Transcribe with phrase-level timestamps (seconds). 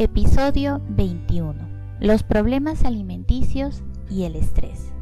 [0.00, 1.54] Episodio 21.
[1.98, 4.92] Los problemas alimenticios y el estrés.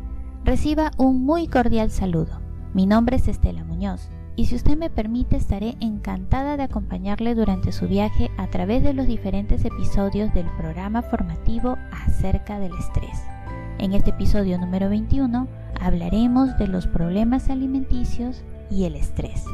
[0.42, 2.40] Reciba un muy cordial saludo.
[2.72, 7.72] Mi nombre es Estela Muñoz y si usted me permite estaré encantada de acompañarle durante
[7.72, 13.35] su viaje a través de los diferentes episodios del programa formativo acerca del estrés.
[13.78, 15.46] En este episodio número 21
[15.80, 19.44] hablaremos de los problemas alimenticios y el estrés.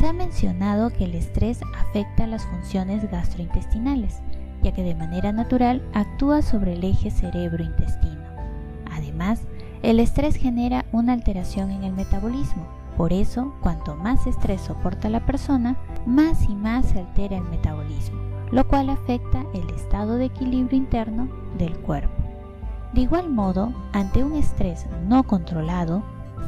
[0.00, 4.22] Se ha mencionado que el estrés afecta las funciones gastrointestinales
[4.62, 8.22] ya que de manera natural actúa sobre el eje cerebro-intestino.
[8.90, 9.42] Además,
[9.82, 12.66] el estrés genera una alteración en el metabolismo.
[12.96, 18.18] Por eso, cuanto más estrés soporta la persona, más y más se altera el metabolismo,
[18.50, 21.28] lo cual afecta el estado de equilibrio interno
[21.58, 22.17] del cuerpo.
[22.92, 26.02] De igual modo, ante un estrés no controlado,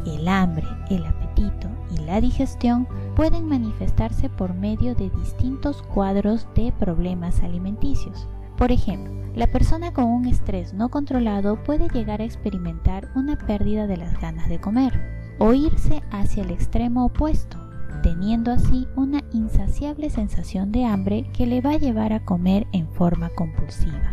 [0.07, 6.73] el hambre, el apetito y la digestión pueden manifestarse por medio de distintos cuadros de
[6.73, 8.27] problemas alimenticios.
[8.57, 13.87] Por ejemplo, la persona con un estrés no controlado puede llegar a experimentar una pérdida
[13.87, 14.99] de las ganas de comer
[15.38, 17.59] o irse hacia el extremo opuesto,
[18.02, 22.88] teniendo así una insaciable sensación de hambre que le va a llevar a comer en
[22.88, 24.10] forma compulsiva.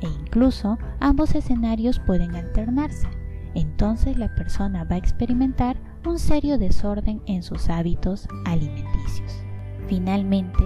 [0.00, 3.08] E incluso ambos escenarios pueden alternarse
[3.54, 5.76] entonces la persona va a experimentar
[6.06, 9.42] un serio desorden en sus hábitos alimenticios.
[9.88, 10.62] Finalmente,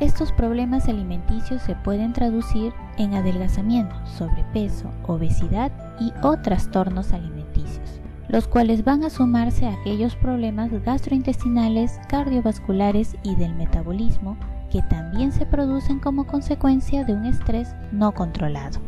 [0.00, 8.46] estos problemas alimenticios se pueden traducir en adelgazamiento, sobrepeso, obesidad y o trastornos alimenticios, los
[8.46, 14.36] cuales van a sumarse a aquellos problemas gastrointestinales, cardiovasculares y del metabolismo
[14.70, 18.80] que también se producen como consecuencia de un estrés no controlado.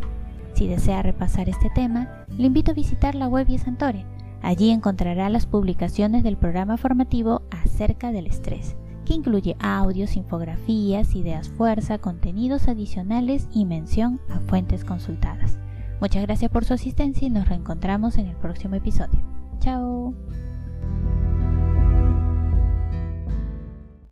[0.54, 4.04] Si desea repasar este tema, le invito a visitar la web Santore.
[4.42, 11.48] Allí encontrará las publicaciones del programa formativo acerca del estrés, que incluye audios, infografías, ideas
[11.48, 15.58] fuerza, contenidos adicionales y mención a fuentes consultadas.
[16.00, 19.20] Muchas gracias por su asistencia y nos reencontramos en el próximo episodio.
[19.60, 20.14] Chao.